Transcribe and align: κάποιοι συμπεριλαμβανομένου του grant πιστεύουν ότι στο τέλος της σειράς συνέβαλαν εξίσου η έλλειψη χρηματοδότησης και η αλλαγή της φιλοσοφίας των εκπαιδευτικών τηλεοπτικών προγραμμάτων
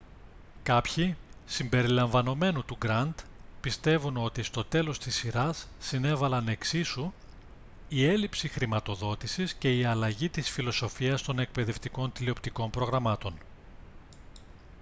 κάποιοι 0.63 1.15
συμπεριλαμβανομένου 1.45 2.65
του 2.65 2.77
grant 2.85 3.13
πιστεύουν 3.61 4.17
ότι 4.17 4.43
στο 4.43 4.63
τέλος 4.65 4.99
της 4.99 5.15
σειράς 5.15 5.67
συνέβαλαν 5.79 6.47
εξίσου 6.47 7.11
η 7.89 8.05
έλλειψη 8.05 8.47
χρηματοδότησης 8.47 9.53
και 9.53 9.77
η 9.77 9.83
αλλαγή 9.83 10.29
της 10.29 10.49
φιλοσοφίας 10.49 11.21
των 11.21 11.39
εκπαιδευτικών 11.39 12.11
τηλεοπτικών 12.11 12.69
προγραμμάτων 12.69 13.33